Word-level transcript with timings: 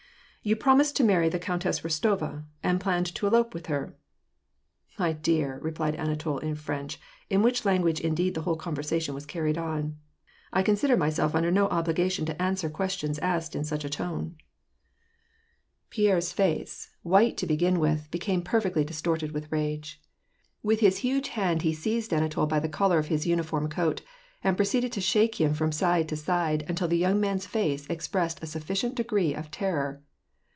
"You 0.51 0.55
promised 0.55 0.95
to 0.95 1.03
marry 1.03 1.29
the 1.29 1.37
Countess 1.37 1.81
Rostova, 1.81 2.45
and 2.63 2.81
planned 2.81 3.05
to 3.13 3.27
elope 3.27 3.53
with 3.53 3.67
her?"" 3.67 3.95
My 4.97 5.13
dear," 5.13 5.59
replied 5.61 5.95
Anatol, 5.95 6.39
in 6.41 6.55
French, 6.55 6.99
in 7.29 7.43
which 7.43 7.63
language 7.63 7.99
indeed 7.99 8.33
the 8.33 8.41
whole 8.41 8.55
conversation 8.55 9.13
was 9.13 9.27
carried 9.27 9.55
on, 9.59 9.97
"T 10.55 10.63
consider 10.63 10.97
myself 10.97 11.35
under 11.35 11.51
no 11.51 11.67
obligation 11.67 12.25
to 12.25 12.41
answer 12.41 12.71
questions 12.71 13.19
asked 13.19 13.55
in 13.55 13.63
such 13.63 13.85
a 13.85 13.87
tone." 13.87 14.35
384 15.91 16.09
WAR 16.09 16.15
AND 16.15 16.21
PEACE. 16.21 16.33
Pierre's 16.33 16.33
face, 16.33 16.89
white 17.03 17.37
to 17.37 17.45
begin 17.45 17.79
with, 17.79 18.09
became 18.09 18.41
perfectly 18.41 18.83
dis 18.83 18.99
torted 18.99 19.33
with 19.33 19.51
rage. 19.51 20.01
With 20.63 20.79
his 20.79 20.97
huge 21.05 21.27
hand 21.37 21.61
he 21.61 21.71
seized 21.71 22.11
Anatol 22.11 22.47
by 22.49 22.59
the 22.59 22.67
collar 22.67 22.97
of 22.97 23.09
his 23.09 23.27
uniform 23.27 23.69
coat, 23.69 24.01
and 24.43 24.57
proceeded 24.57 24.91
to 24.93 25.01
shake 25.01 25.39
him 25.39 25.53
from 25.53 25.71
side 25.71 26.09
to 26.09 26.15
side 26.15 26.65
until 26.67 26.87
the 26.87 26.97
young 26.97 27.19
man's 27.19 27.45
face 27.45 27.85
expressed 27.91 28.41
a 28.41 28.47
sufficient 28.47 28.95
degree 28.95 29.35
of 29.35 29.51
terror. 29.51 30.01